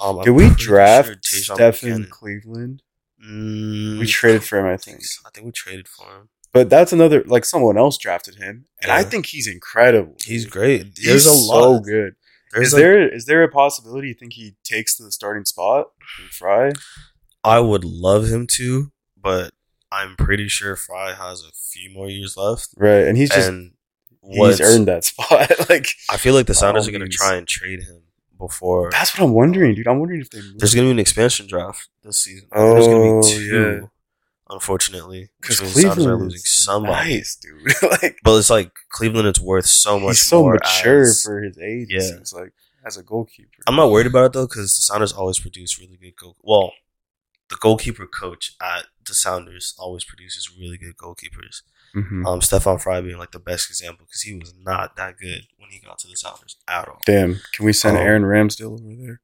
[0.00, 2.82] Um, I'm Did we draft sure Stefan Cleveland?
[3.24, 5.02] Mm, We traded for him, I think.
[5.24, 6.28] I think we traded for him.
[6.52, 10.14] But that's another like someone else drafted him, and I think he's incredible.
[10.24, 10.92] He's great.
[10.96, 11.84] He's There's a so lot.
[11.84, 12.14] good.
[12.52, 15.86] There's is like- there is there a possibility you think he takes the starting spot
[16.16, 16.72] from Frei?
[17.42, 19.52] I would love him to, but
[19.90, 22.68] I'm pretty sure Frei has a few more years left.
[22.76, 23.72] Right, and he's just and
[24.34, 25.50] he's what's- earned that spot.
[25.70, 28.02] like I feel like the Sounders are going to try and trade him
[28.38, 28.90] before.
[28.90, 29.86] that's what I'm wondering, dude.
[29.86, 30.58] I'm wondering if they move.
[30.58, 32.48] There's going to be an expansion draft this season.
[32.52, 33.86] Oh, There's going to be two, yeah.
[34.50, 35.30] unfortunately.
[35.40, 37.14] because the Sounders Cleveland are losing is somebody.
[37.14, 37.90] nice, dude.
[38.02, 41.42] like But it's like Cleveland is worth so much he's so more mature as- for
[41.42, 41.88] his age.
[41.90, 41.98] Yeah.
[41.98, 42.52] It seems like
[42.86, 43.48] as a goalkeeper.
[43.66, 46.36] I'm not worried about it though because the Sounders always produce really good goal.
[46.42, 46.72] Well,
[47.48, 51.62] the goalkeeper coach at the Sounders always produces really good goalkeepers.
[51.94, 52.26] Mhm.
[52.26, 55.70] Um, Stefan Frei being like the best example because he was not that good when
[55.70, 57.00] he got to the Sounders at all.
[57.06, 59.20] Damn, can we send Um, Aaron Ramsdale over there?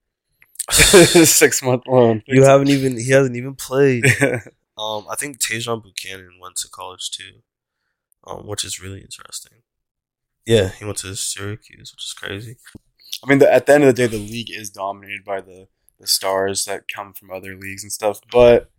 [1.26, 2.22] Six month loan.
[2.26, 4.04] you haven't even he hasn't even played.
[4.78, 7.42] Um, I think Tajon Buchanan went to college too,
[8.26, 9.58] um, which is really interesting.
[10.46, 12.56] Yeah, he went to Syracuse, which is crazy.
[13.22, 15.68] I mean, the, at the end of the day, the league is dominated by the,
[15.98, 18.70] the stars that come from other leagues and stuff, but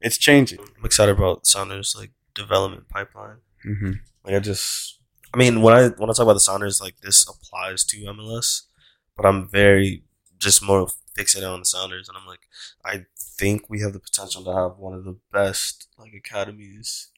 [0.00, 0.58] it's changing.
[0.60, 3.38] I'm excited about Sounders like development pipeline.
[3.66, 3.92] Mm-hmm.
[4.24, 5.00] Like I just,
[5.34, 8.62] I mean, when I when I talk about the Sounders, like this applies to MLS,
[9.16, 10.04] but I'm very
[10.38, 10.86] just more
[11.18, 12.46] fixated on the Sounders, and I'm like,
[12.84, 17.08] I think we have the potential to have one of the best like academies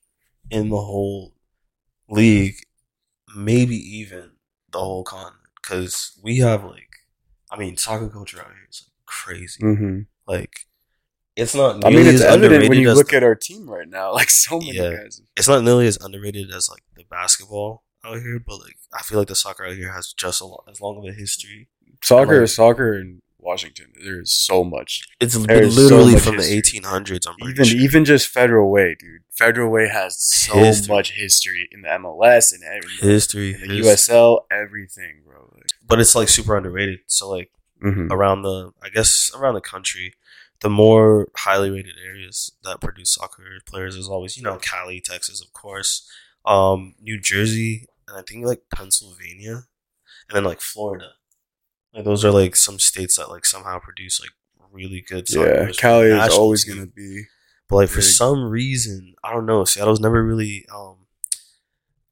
[0.50, 1.34] in the whole
[2.08, 2.56] league,
[3.36, 4.30] maybe even
[4.70, 6.88] the whole continent, because we have like,
[7.50, 9.62] I mean, soccer culture out here is like crazy.
[9.62, 10.00] Mm-hmm.
[10.26, 10.66] Like,
[11.38, 11.84] it's not.
[11.84, 13.88] I mean, nearly it's as evident when underrated you as look at our team right
[13.88, 14.12] now.
[14.20, 14.96] Like so many Yeah.
[14.96, 15.22] guys.
[15.36, 19.18] it's not nearly as underrated as like the basketball out here, but like I feel
[19.18, 21.68] like the soccer out here has just a lo- as long of a history.
[22.02, 23.92] Soccer Like- soccer in Washington.
[24.04, 25.04] There is so much.
[25.20, 26.80] It's so literally much from history.
[26.80, 27.26] the 1800s.
[27.28, 27.78] I'm Even sure.
[27.80, 29.22] even just Federal Way, dude.
[29.30, 30.94] Federal Way has so History.
[30.94, 34.14] much history in the MLS and every, history, in the history.
[34.14, 35.50] USL, everything, bro.
[35.54, 36.98] Like, but it's like super underrated.
[37.06, 37.50] So like
[37.82, 38.10] mhm.
[38.10, 40.14] around the, I guess around the country,
[40.60, 45.40] the more highly rated areas that produce soccer players is always you know Cali, Texas,
[45.40, 46.08] of course,
[46.44, 49.66] um, New Jersey, and I think like Pennsylvania,
[50.28, 51.10] and then like Florida.
[51.94, 54.30] Like those are like some states that like somehow produce like
[54.72, 56.74] really good soccer Yeah, Cali is always team.
[56.76, 57.24] gonna be.
[57.68, 59.64] But like for some reason, I don't know.
[59.64, 60.66] Seattle's never really.
[60.74, 60.96] um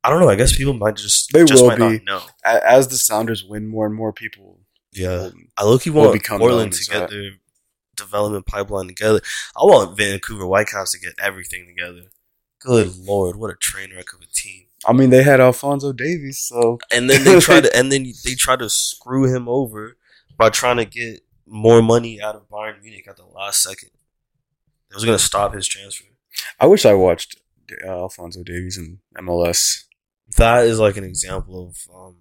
[0.05, 0.29] I don't know.
[0.29, 2.05] I guess people might just They just will might be.
[2.05, 2.23] not know.
[2.45, 4.61] As the Sounders win more and more, people.
[4.93, 5.85] Yeah, will- I look.
[5.85, 7.33] You want become Portland to get their
[7.97, 9.21] development pipeline together.
[9.57, 12.09] I want Vancouver Whitecaps to get everything together.
[12.61, 14.65] Good lord, what a train wreck of a team!
[14.87, 18.35] I mean, they had Alfonso Davies, so And then they try to, and then they
[18.35, 19.97] try to screw him over
[20.37, 23.91] by trying to get more money out of Bayern Munich at the last second.
[24.91, 26.05] It was going to stop his transfer.
[26.61, 27.37] I wish I watched
[27.85, 29.85] uh, Alfonso Davies in MLS.
[30.37, 32.17] that is like an example of um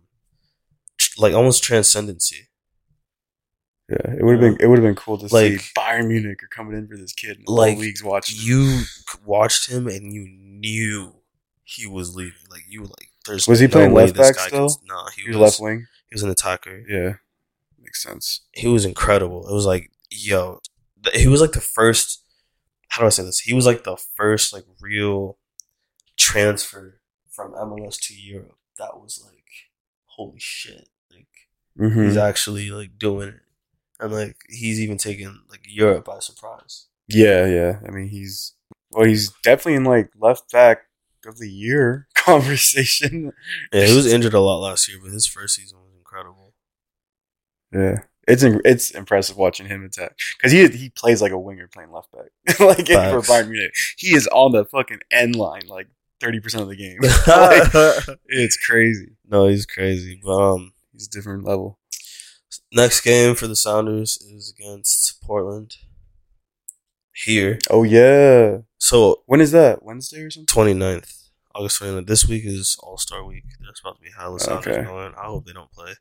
[0.97, 2.47] tr- like almost transcendency
[3.89, 6.41] Yeah, it would have been it would have been cool to Like- see Bayern Munich
[6.43, 7.37] are coming in for this kid.
[7.37, 8.37] And Like, leagues watching.
[8.41, 8.83] you
[9.23, 11.15] watched him and you knew
[11.63, 14.69] he was leaving like you were like there's Was he no playing left back still?
[14.69, 15.87] can- no he He was left wing.
[16.09, 17.13] he was an attacker Yeah,
[17.79, 18.41] makes sense.
[18.53, 20.59] he was incredible it was like yo
[21.13, 22.23] he was like the first
[22.89, 25.37] how do i say this he was like the first like real
[26.17, 29.43] transfer from mls to europe that was like
[30.05, 31.27] holy shit like
[31.77, 33.41] hmm he's actually like doing it
[33.99, 37.79] and like he's even taken like europe by surprise Yeah, yeah.
[37.87, 38.53] I mean, he's
[38.91, 40.85] well, he's definitely in like left back
[41.25, 43.31] of the year conversation.
[43.73, 46.53] yeah he was injured a lot last year but his first season was incredible
[47.73, 51.91] Yeah, it's it's impressive watching him attack because he he plays like a winger playing
[51.91, 53.21] left back, like for.
[53.21, 53.73] Bayern Munich.
[53.97, 55.87] He is on the fucking end line like
[56.21, 56.99] thirty percent of the game.
[57.27, 59.17] Like, it's crazy.
[59.27, 61.77] no he's crazy but um He's a different level.
[62.75, 65.77] Next game for the Sounders is against Portland.
[67.13, 67.57] Here.
[67.69, 69.81] Oh yeah, So when is that?
[69.81, 70.75] Wednesday or something?
[70.75, 71.29] 29th.
[71.55, 72.07] August 29th.
[72.07, 73.45] This week is All Star Week.
[73.61, 74.83] There's supposed to be hella Sounders Okay.
[74.85, 75.13] going.
[75.17, 75.93] I hope they don't play.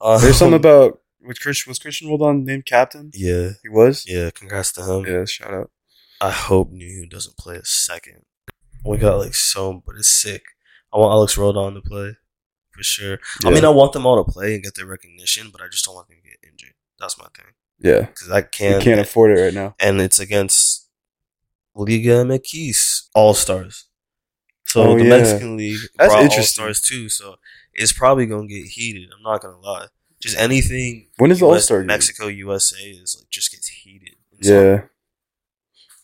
[0.00, 3.10] Uh, There's something about which Christian was Christian Roldan named captain.
[3.12, 3.50] Yeah.
[3.64, 4.04] He was.
[4.06, 4.30] Yeah.
[4.32, 5.04] Congrats to him.
[5.04, 5.70] Yeah, shout out.
[6.20, 8.22] I hope New doesn't play a second.
[8.84, 10.44] We got like so, but it's sick.
[10.94, 12.16] I want Alex Roldan to play
[12.76, 13.18] for sure.
[13.44, 15.84] I mean, I want them all to play and get their recognition, but I just
[15.84, 16.74] don't want them to get injured.
[16.98, 17.52] That's my thing.
[17.78, 18.82] Yeah, Because I can't.
[18.82, 19.74] can't afford it right now.
[19.78, 20.88] and it's against
[21.74, 23.84] Liga MX All Stars.
[24.64, 25.10] So Oh, the yeah.
[25.10, 26.42] Mexican League That's brought All.
[26.42, 27.08] Stars too.
[27.08, 27.36] So
[27.74, 29.10] it's probably gonna get heated.
[29.16, 29.86] I'm not gonna lie.
[30.20, 31.88] Just anything When is the All Star game?
[31.88, 34.16] Mexico USA is like just gets heated.
[34.38, 34.84] It's Yeah.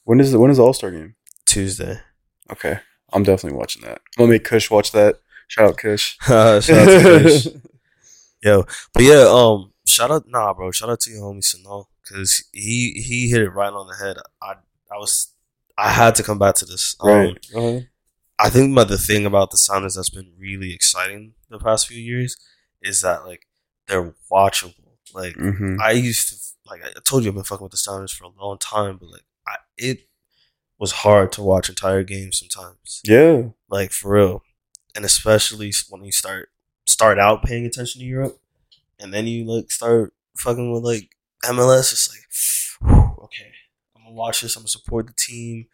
[0.05, 1.15] When is the when is the All Star game?
[1.47, 2.01] Tuesday.
[2.51, 2.79] Okay,
[3.13, 4.03] I'm definitely watching that.
[4.19, 5.21] I'm gonna make Kush watch that.
[5.53, 6.17] Shout out Kush.
[6.27, 7.47] Shout out to Kush.
[8.43, 12.43] Yo, but yeah, um, shout out, nah, bro, shout out to your homie Sanal because
[12.53, 14.17] he he hit it right on the head.
[14.43, 14.55] I
[14.91, 15.33] I was
[15.77, 16.97] I had to come back to this.
[17.01, 17.47] Um, right.
[17.55, 17.89] Ahead.
[18.39, 22.01] I think about the thing about the Sounders that's been really exciting the past few
[22.01, 22.37] years
[22.83, 23.47] is that like
[23.87, 24.75] they're watchable.
[25.15, 26.37] Like hmm I used to
[26.71, 29.11] like I told you I've been fucking with the Sounders for a long time, but
[29.11, 30.09] like I, it
[30.79, 33.51] was hard to watch entire games sometimes Yeah.
[33.69, 34.43] like for real
[34.95, 36.51] and especially when you start
[36.87, 38.39] start out paying attention to europe
[38.99, 41.11] and then you like start fucking with like
[41.45, 43.53] mls it's like whew, okay
[43.97, 45.67] i'm gonna watch this i'm gonna support the team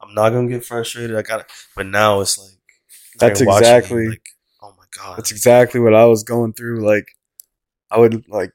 [0.00, 1.46] i'm not gonna get frustrated i got it.
[1.74, 2.58] but now it's like
[3.18, 4.28] That's it, exactly- like
[4.62, 6.80] oh my god That's exactly what I was going through.
[6.86, 7.08] Like,
[7.90, 8.52] I would like,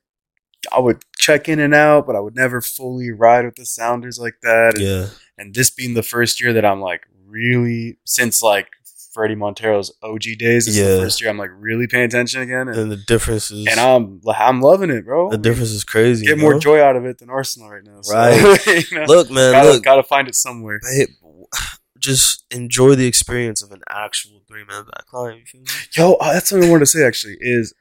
[0.71, 4.19] I would check in and out, but I would never fully ride with the Sounders
[4.19, 4.73] like that.
[4.75, 5.07] And, yeah
[5.37, 8.67] and this being the first year that I'm like really since like
[9.15, 10.65] Fredy Montero's OG days.
[10.65, 10.95] This Yeah.
[10.95, 13.79] the first year I'm like really paying attention again, and, and the difference is and
[13.79, 15.29] I'm I'm loving it, bro.
[15.29, 18.01] the difference is crazy Get you more joy out of it than Arsenal right now.
[18.01, 18.65] so, Right.
[18.91, 20.79] you know, look man gotta, look gotta find it somewhere.
[20.89, 21.07] hey,
[21.99, 25.67] just enjoy the experience of an actual three-man back line you feel me?
[25.95, 27.05] Yo, uh, that's what I wanted to say.
[27.05, 27.73] Actually, is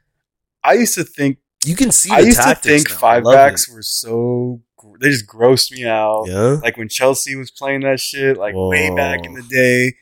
[0.65, 2.97] I used to think you can see I used to think now.
[2.97, 3.75] Five backs it.
[3.75, 4.61] were so
[5.01, 6.25] they just grossed me out.
[6.27, 9.95] yeah Like when Chelsea was playing that shit, like way back in the day.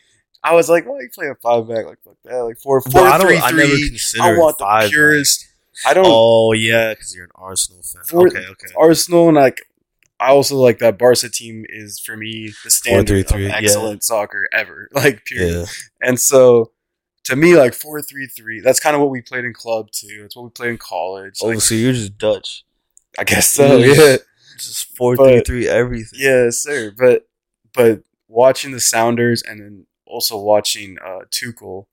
[0.45, 2.37] I was like, why you play a five back like fuck that?
[2.39, 3.89] Like four four Well, I don't- three I never three.
[3.91, 5.47] considered I want the five purest.
[5.87, 8.03] I don't Oh yeah, because you're an Arsenal fan.
[8.05, 8.67] For- okay, okay.
[8.77, 9.61] Arsenal and like
[10.21, 13.57] I also like that Barca team is for me the standard 4-3-3, of yeah.
[13.57, 14.89] excellent soccer ever.
[14.95, 15.55] Like period.
[15.55, 15.65] Yeah,
[16.01, 16.73] And so
[17.25, 20.21] to me, like four three three, that's kind of what we played in club too.
[20.23, 21.39] That's what we played in college.
[21.43, 22.65] oh, Like, so you're just Dutch.
[23.19, 23.77] I guess so.
[23.77, 24.17] You're Yeah.
[24.59, 26.19] just four three three everything.
[26.21, 26.91] Yeah, sir.
[26.97, 27.29] But
[27.75, 31.87] but watching the Sounders and then also watching uh Tuchel,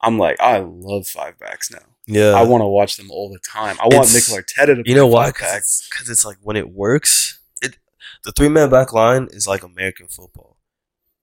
[0.00, 1.78] I'm like, I love five backs now.
[2.06, 2.30] yeah.
[2.32, 3.76] I want to watch them all the time.
[3.80, 4.88] I want It's- Mikel Arteta to.
[4.88, 5.26] you know why?
[5.28, 7.76] Because it's like when it works, it
[8.24, 10.56] the three man back line is like American football.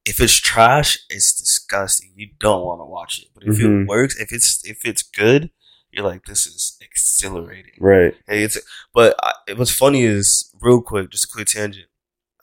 [0.06, 2.14] If it's trash, it's disgusting.
[2.16, 3.28] You don't want to watch it.
[3.34, 3.84] But if Mhm.
[3.84, 5.50] it works, if it's if it's good,
[5.92, 7.74] you're like, this is exhilarating.
[7.80, 8.14] Right.
[8.28, 8.58] Hey, it's
[8.94, 11.88] but I, what's funny is real quick, just a quick tangent,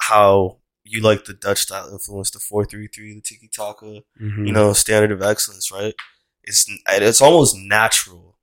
[0.02, 4.46] how you like the Dutch style influence, the four three three, the tiki taka, Mhm.
[4.46, 5.94] you know, standard of excellence, right?
[6.42, 8.38] It's it's almost natural.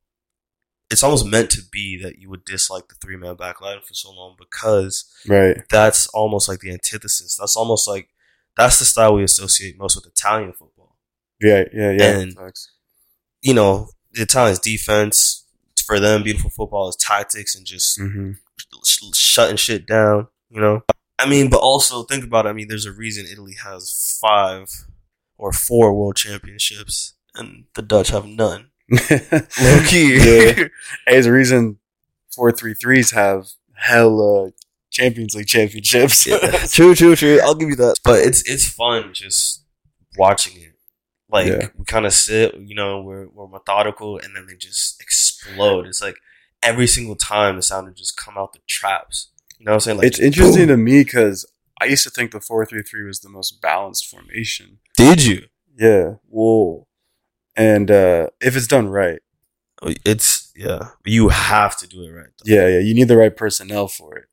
[0.89, 3.93] It's almost meant to be that you would dislike the three man back line for
[3.93, 5.57] so long because Right.
[5.69, 7.37] that's almost like the antithesis.
[7.39, 8.09] That's almost like
[8.57, 10.97] that's the style we associate most with Italian football.
[11.39, 11.63] Yeah.
[11.73, 11.91] Yeah.
[11.91, 12.19] Yeah.
[12.19, 12.71] And- Facts.
[13.41, 15.45] You know, the Italians defense
[15.85, 18.37] for them, beautiful football is tactics and just Mhm.
[18.85, 20.83] sh- shutting shit down, you know?
[21.21, 22.49] I mean, but also think about it.
[22.49, 24.67] I mean, there's a reason Italy has five
[25.37, 28.71] or four world championships and the Dutch have none.
[28.91, 30.17] Low key.
[30.17, 30.67] Yeah.
[31.07, 31.77] There's a reason
[32.35, 34.51] four three threes have hella
[34.89, 36.27] Champions League championships.
[36.27, 36.37] Yeah.
[36.67, 37.39] True, true, true.
[37.41, 37.95] I'll give you that.
[38.03, 39.63] But it's it's fun just
[40.17, 40.73] watching it.
[41.29, 41.67] Like Yeah.
[41.77, 45.87] we kind of sit, you know, we're we're methodical, and then they just explode.
[45.87, 46.17] It's like
[46.61, 49.30] every single time the sound would just come out the traps.
[49.61, 49.97] You know what I'm saying?
[49.99, 51.45] Like it's interesting to me because
[51.79, 54.79] I used to think the four three three was the most balanced formation.
[54.97, 55.43] Did you?
[55.77, 56.15] Yeah.
[56.27, 56.87] Whoa.
[57.55, 59.19] And uh, if it's done right,
[59.83, 60.89] It's yeah.
[61.05, 62.29] You have to do it right.
[62.43, 62.51] Though.
[62.55, 64.25] yeah, yeah, you need the right personnel for it.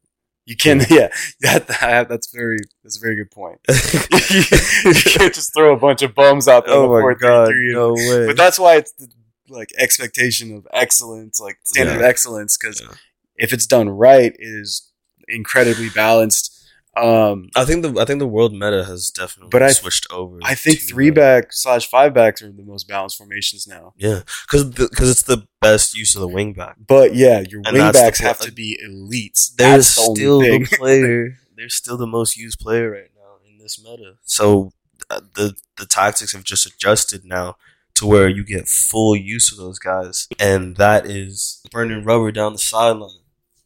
[0.47, 0.89] You can't.
[0.91, 1.09] yeah,
[1.43, 3.59] that, that that's very that's a very good point.
[3.69, 6.75] you can't just throw a bunch of bums out there.
[6.75, 7.51] in oh the my god!
[7.51, 7.73] 4-3-3.
[7.75, 8.27] No way.
[8.29, 9.09] But that's why it's the
[9.51, 12.57] like expectation of excellence, like standard of excellence.
[12.57, 12.95] Because Yeah.
[13.37, 14.91] if it's done right, it is
[15.29, 16.55] incredibly balanced.
[16.97, 20.41] Um, I think the I think the world meta has definitely But I- switched over.
[20.43, 23.95] I think three uh, back slash five backs are the most balanced formations now.
[23.97, 26.77] Yeah, because because it's the best use of the wing back.
[26.85, 29.55] But yeah, your And wing backs have to be elites.
[29.55, 31.39] They're That's the still the player.
[31.57, 34.15] They're still the most used player right now in this meta.
[34.25, 34.73] So
[35.09, 37.57] uh, the the tactics have just adjusted now
[37.95, 42.53] to where you get full use of those guys, and that is burning rubber down
[42.55, 43.21] the sideline.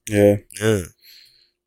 [0.09, 0.81] yeah, Yeah,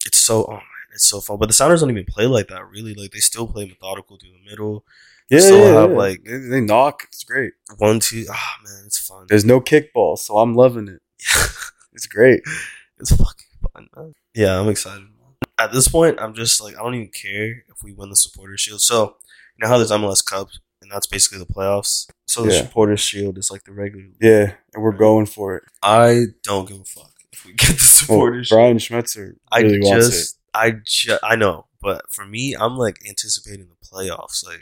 [0.05, 0.61] it's so oh man,
[0.93, 1.37] it's so fun.
[1.39, 2.67] But the Sounders don't even play like that.
[2.69, 4.85] Really, like they still play methodical through the middle.
[5.29, 5.97] yeah, Still yeah, have, yeah.
[5.97, 7.03] like- they, they knock.
[7.09, 7.53] It's great.
[7.77, 8.25] One, two.
[8.29, 9.25] Ah man, it's fun.
[9.29, 11.01] There's no kickball, so I'm loving it.
[11.93, 12.41] It's great.
[12.99, 13.87] it's fucking fun.
[13.95, 14.13] Man.
[14.33, 15.07] Yeah, I'm excited.
[15.57, 18.57] At this point, I'm just like I don't even care if we win the supporter
[18.57, 18.81] shield.
[18.81, 19.15] So
[19.55, 20.49] you know how there's MLS Cup
[20.81, 22.09] and that's basically the playoffs.
[22.25, 22.61] So the Yeah.
[22.63, 24.03] supporters shield is like the regular.
[24.07, 24.17] league.
[24.19, 25.63] Yeah, and we're going for it.
[25.81, 27.11] I don't give a fuck
[27.45, 28.47] we get the Well, supporters.
[28.47, 28.57] shield.
[28.59, 29.83] Brian Schmetzer I really it.
[29.93, 34.45] just, I just, I know, but for me, I'm like anticipating the playoffs.
[34.45, 34.61] Like,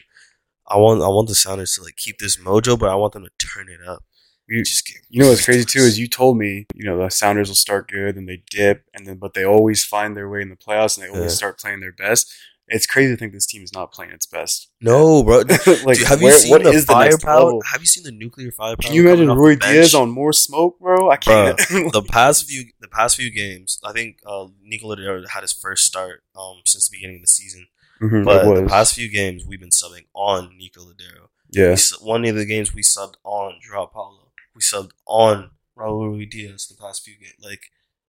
[0.68, 3.24] I want, I want the Sounders to like keep this mojo, but I want them
[3.26, 4.04] to turn it up.
[4.48, 7.48] You- just You know what's crazy too is you told me, you know, the Sounders
[7.50, 10.50] will start good and they dip, and then but they always find their way in
[10.50, 11.36] the playoffs and they always Yeah.
[11.38, 12.32] start playing their best.
[12.76, 14.70] It's crazy to think this team is not playing its best.
[14.82, 15.38] no, bro.
[15.38, 15.48] like,
[15.98, 17.44] Dude, have you seen what the the firepower?
[17.46, 17.62] level?
[17.72, 18.84] have you seen the nuclear firepower?
[18.84, 19.56] Can you imagine Roy?
[19.56, 21.10] Diaz on more smoke, bro?
[21.10, 21.58] I can't.
[21.58, 25.86] the past few the past few games, I think uh, Nico Lodeiro had his first
[25.86, 27.68] start um, since the beginning of the season.
[28.02, 31.28] Mhm, But the past few games, we've been subbing on Nico Lodeiro.
[31.52, 34.32] yeah, We one of the games we subbed on Joao Paulo.
[34.56, 37.36] We subbed on Raul Ruidiaz the past few games.
[37.42, 37.62] Like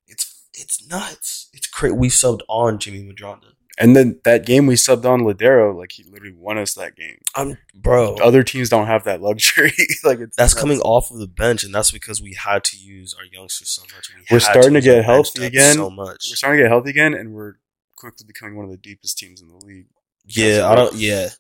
[0.07, 0.24] it's
[0.55, 1.48] it's nuts.
[1.53, 1.94] It's crazy.
[1.94, 3.53] We subbed on Jimmy Medranda.
[3.76, 7.18] And then that game we subbed on Lodeiro, like he literally won us that game.
[7.34, 8.14] I'm bro.
[8.16, 9.72] Other teams don't have that luxury.
[10.04, 10.60] like it's That's nuts.
[10.60, 13.82] coming off of the bench, and that's because we had to use our youngsters so
[13.82, 14.10] much.
[14.14, 15.74] We We're starting to use get healthy again.
[15.74, 16.28] So much.
[16.30, 17.54] We're starting to get healthy again, and we're
[17.96, 19.87] quickly becoming one of the deepest teams in the league.
[20.26, 20.94] Yeah, I don't.
[20.94, 21.30] Yeah,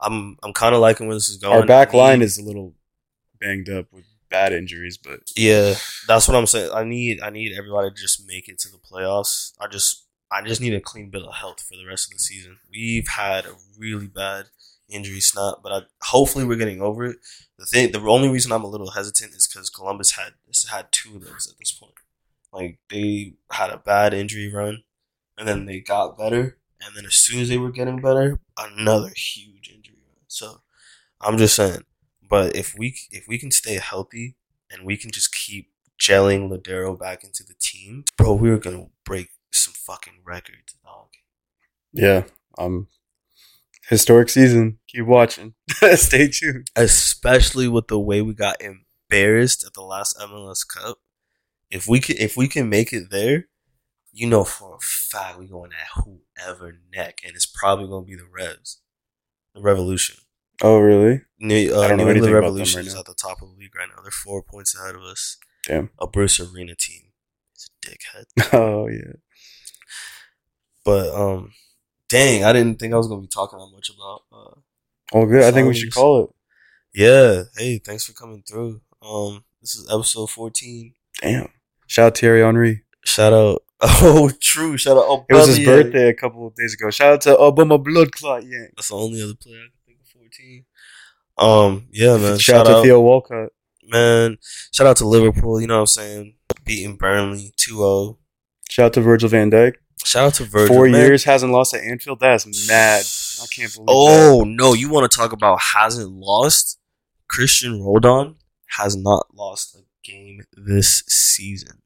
[0.00, 0.36] I'm.
[0.42, 1.54] I'm kind of liking where this is going.
[1.54, 2.74] Our back line is a little
[3.40, 5.74] banged up with bad injuries, but Yeah,
[6.08, 6.70] that's what I'm saying.
[6.74, 7.20] I need.
[7.22, 9.52] I need everybody to just make it to the playoffs.
[9.60, 10.03] I just.
[10.34, 12.58] I just need a clean bill of health for the rest of the season.
[12.70, 14.46] We've had a really bad
[14.88, 17.18] injury snap, but I, hopefully we're getting over it.
[17.58, 20.32] The thing, the only reason I'm a little hesitant is because Columbus had
[20.70, 21.94] had two of those at this point.
[22.52, 24.82] Like they had a bad injury run,
[25.38, 29.12] and then they got better, and then as soon as they were getting better, another
[29.14, 30.24] huge injury run.
[30.26, 30.62] So
[31.20, 31.82] I'm just saying,
[32.28, 34.34] but if we if we can stay healthy
[34.70, 39.28] and we can just keep gelling Lodeiro back into the team, bro, we're gonna break
[39.56, 41.08] some fucking records, dog.
[41.92, 42.24] yeah,
[42.58, 42.88] um,
[43.88, 44.78] historic season.
[44.88, 45.54] Keep watching.
[45.94, 46.68] Stay tuned.
[46.76, 50.98] Especially with the way we got embarrassed at the last MLS Cup.
[51.70, 53.46] If we can, if we can make it there,
[54.12, 58.14] you know for a fact we're going at whoever neck, and it's probably gonna be
[58.16, 58.80] the Revs,
[59.54, 60.16] the Revolution.
[60.62, 61.22] Oh, really?
[61.40, 63.14] New, uh, I don't know New England anything about them Revolution right is at the
[63.14, 64.02] top of the league right now.
[64.02, 65.36] They're four points ahead of us.
[65.66, 65.90] Damn.
[65.98, 67.10] A Bruce Arena team.
[67.54, 68.52] It's a dickhead.
[68.52, 69.14] Oh, yeah.
[70.84, 71.52] But um,
[72.08, 74.22] dang, I didn't think I was gonna be talking that much about.
[74.32, 75.44] Uh, All good.
[75.44, 76.30] I think we should call it.
[77.00, 78.80] yeah, hey, thanks for coming through.
[79.02, 80.94] Um, this is episode fourteen.
[81.20, 81.48] Damn.
[81.86, 82.84] Shout out Thierry Henry.
[83.04, 83.62] Shout out.
[83.86, 84.78] Oh, true.
[84.78, 85.26] Shout out.
[85.28, 86.88] It was his birthday a couple of days ago.
[86.90, 88.70] Shout out to Obama Blood Clot Yank.
[88.76, 90.06] That's the only other player I can think of.
[90.08, 90.64] Fourteen.
[91.36, 92.38] Um, yeah, man.
[92.38, 93.50] Shout, out to Theo Walcott.
[93.82, 94.38] man.
[94.72, 95.60] Shout out to Liverpool.
[95.60, 96.34] You know what I'm saying?
[96.64, 98.16] Beating Burnley 2-0.
[98.70, 99.74] Shout out to Virgil van Dijk.
[100.04, 100.74] Shout out to Virgil.
[100.74, 101.00] Four man.
[101.00, 102.20] years hasn't lost at Anfield.
[102.20, 103.04] That's mad.
[103.42, 104.74] I can't believe Oh no!
[104.74, 106.78] You want to talk about hasn't lost?
[107.28, 108.36] Christian Roldan
[108.78, 111.80] has not lost a game this season.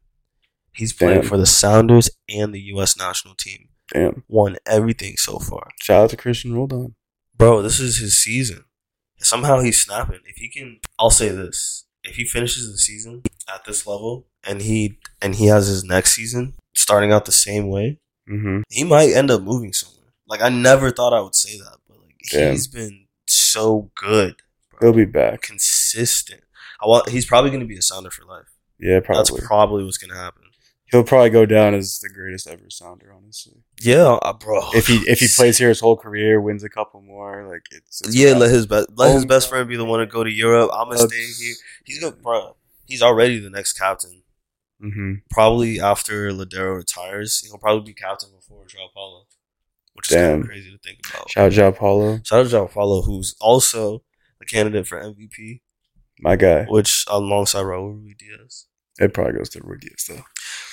[0.73, 1.29] He's playing Damn.
[1.29, 2.97] for the Sounders and the U.S.
[2.97, 3.69] national team.
[3.95, 3.99] that.
[4.01, 4.25] Damn.
[4.29, 6.95] Won everything so far, Shout out to Christian Roldan.
[7.37, 7.63] bro.
[7.63, 8.65] This is his season.
[9.21, 10.21] Somehow he's snapping.
[10.27, 14.63] If he can, I'll say this: if he finishes the season at this level, and
[14.63, 18.61] he and he has his next season starting out the same way, Mm-hmm.
[18.71, 20.13] he might end up moving somewhere.
[20.27, 22.53] Like I never thought I would say that, but like Damn.
[22.53, 24.37] he's been so good,
[24.81, 25.43] He'll be back.
[25.43, 26.43] consistent.
[26.81, 27.09] I want.
[27.09, 28.47] He's probably going to be a sounder for life.
[28.79, 29.19] Yeah, probably.
[29.39, 29.85] That's probably.
[29.85, 30.43] what's going to happen.
[30.91, 33.63] He'll probably go down as the greatest ever sounder, honestly.
[33.81, 34.61] Yeah, uh, bro.
[34.75, 38.01] If he if he plays here his whole career, wins a couple more, like it's,
[38.03, 40.23] it's yeah, let his best let his Oh, best friend be the one to go
[40.25, 40.71] to Europe.
[40.73, 41.55] I'm gonna stay here.
[41.85, 42.57] He's gonna, bro.
[42.87, 44.18] He's already the next captain.
[44.83, 45.23] Mhm.
[45.31, 49.27] Probably after Lodeiro retires, he'll probably be captain before Joao Paulo,
[49.95, 50.41] which is kind Damn.
[50.43, 51.31] of crazy to think about.
[51.31, 54.05] Shout out Joao Paulo, Shout out Joao Paulo, who's also
[54.41, 55.63] a candidate for MVP,
[56.21, 56.65] my guy.
[56.67, 58.67] which alongside Raul Ruidiaz.
[59.01, 60.23] It probably goes to Ruidiaz though.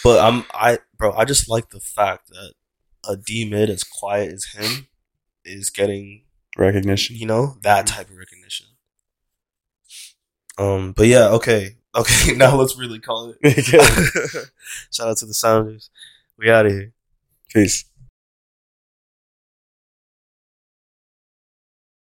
[0.03, 2.53] But I'm I bro, I just like the fact that
[3.07, 4.87] a D mid as quiet as him
[5.43, 6.25] is getting
[6.57, 7.15] Recognition.
[7.15, 8.67] you know that type of recognition.
[10.57, 12.33] Um, but yeah, okay, okay.
[12.35, 13.65] Now let's really call it.
[14.91, 15.89] Shout out to the Sounders.
[16.37, 16.91] We out of here.
[17.49, 17.85] Peace.